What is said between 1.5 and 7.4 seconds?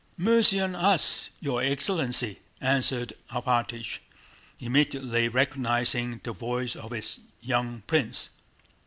excellency!" answered Alpátych, immediately recognizing the voice of his